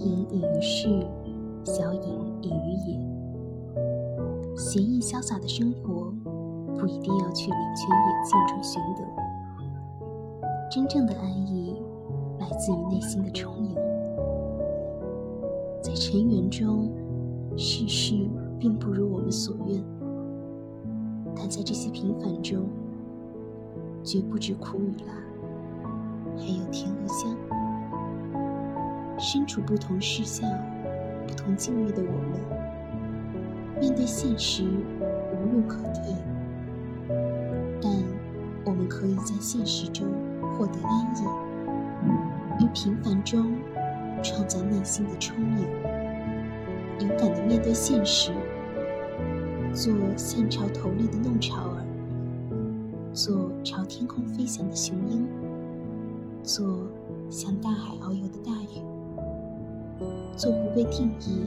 [0.00, 0.88] 隐隐于市，
[1.64, 2.02] 小隐
[2.42, 2.98] 隐于野。
[4.56, 6.12] 闲逸潇洒的生活，
[6.78, 9.02] 不一定要去林泉野径中寻得。
[10.70, 11.82] 真正的安逸，
[12.38, 13.74] 来自于内心的充盈。
[15.82, 16.92] 在尘缘中，
[17.56, 18.14] 世事
[18.58, 19.82] 并不如我们所愿，
[21.34, 22.68] 但在这些平凡中，
[24.04, 25.12] 绝不止苦与辣，
[26.36, 27.36] 还有甜和香。
[29.30, 30.48] 身处不同视角、
[31.26, 32.40] 不同境遇的我们，
[33.78, 36.14] 面对现实无路可退，
[37.82, 37.92] 但
[38.64, 40.08] 我们可以在现实中
[40.56, 43.52] 获得安逸，于平凡中
[44.22, 45.66] 创造内心的充盈，
[47.00, 48.32] 勇敢地面对现实，
[49.74, 51.84] 做向潮头立的弄潮儿，
[53.12, 55.28] 做朝天空飞翔的雄鹰，
[56.42, 56.78] 做
[57.28, 57.54] 向
[60.36, 61.46] 做不被定义、